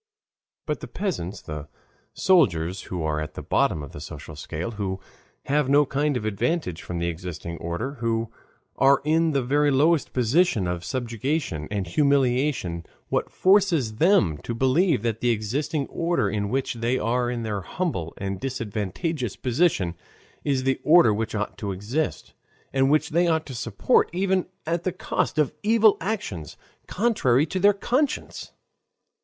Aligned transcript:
But 0.65 0.79
the 0.79 0.87
peasants, 0.87 1.41
the 1.43 1.67
soldiers, 2.15 2.85
who 2.85 3.03
are 3.03 3.21
at 3.21 3.35
the 3.35 3.43
bottom 3.43 3.83
of 3.83 3.91
the 3.91 4.01
social 4.01 4.35
scale, 4.35 4.71
who 4.71 4.99
have 5.45 5.69
no 5.69 5.85
kind 5.85 6.17
of 6.17 6.25
advantage 6.25 6.81
from 6.81 6.97
the 6.97 7.05
existing 7.05 7.59
order, 7.59 7.93
who 7.99 8.31
are 8.77 9.01
in 9.05 9.29
the 9.29 9.43
very 9.43 9.69
lowest 9.69 10.11
position 10.11 10.65
of 10.65 10.83
subjection 10.83 11.67
and 11.69 11.85
humiliation, 11.85 12.83
what 13.09 13.29
forces 13.29 13.97
them 13.97 14.39
to 14.39 14.55
believe 14.55 15.03
that 15.03 15.21
the 15.21 15.29
existing 15.29 15.85
order 15.85 16.27
in 16.31 16.49
which 16.49 16.73
they 16.73 16.97
are 16.97 17.29
in 17.29 17.43
their 17.43 17.61
humble 17.61 18.15
and 18.17 18.39
disadvantageous 18.39 19.35
position 19.35 19.93
is 20.43 20.63
the 20.63 20.81
order 20.83 21.13
which 21.13 21.35
ought 21.35 21.59
to 21.59 21.71
exist, 21.71 22.33
and 22.73 22.89
which 22.89 23.09
they 23.11 23.27
ought 23.27 23.45
to 23.45 23.53
support 23.53 24.09
even 24.11 24.47
at 24.65 24.83
the 24.83 24.91
cost 24.93 25.37
of 25.37 25.53
evil 25.61 25.95
actions 26.01 26.57
contrary 26.87 27.45
to 27.45 27.59
their 27.59 27.71
conscience? 27.73 28.51